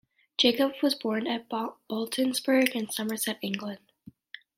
[0.35, 3.77] Jacob was born at Baltonsborough in Somerset, England.